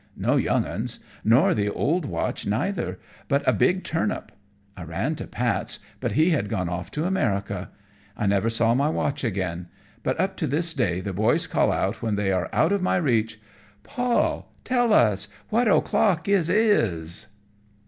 No 0.17 0.35
younguns, 0.35 0.97
nor 1.23 1.53
the 1.53 1.69
old 1.69 2.05
watch 2.05 2.47
neither, 2.47 2.97
but 3.27 3.47
a 3.47 3.53
big 3.53 3.83
turnip. 3.83 4.31
I 4.75 4.81
ran 4.83 5.13
to 5.17 5.27
Pat's, 5.27 5.77
but 5.99 6.13
he 6.13 6.31
had 6.31 6.49
gone 6.49 6.67
off 6.67 6.89
to 6.93 7.05
America. 7.05 7.69
I 8.17 8.25
never 8.25 8.49
saw 8.49 8.73
my 8.73 8.89
watch 8.89 9.23
again; 9.23 9.67
but 10.01 10.19
up 10.19 10.37
to 10.37 10.47
this 10.47 10.73
day 10.73 11.01
the 11.01 11.13
boys 11.13 11.45
call 11.45 11.71
out, 11.71 12.01
when 12.01 12.15
they 12.15 12.31
are 12.31 12.49
out 12.51 12.71
of 12.71 12.81
my 12.81 12.95
reach 12.95 13.39
"Paul, 13.83 14.51
tell 14.63 14.91
us 14.91 15.27
what 15.49 15.67
o'clock 15.67 16.27
it 16.27 16.49
is." 16.49 17.27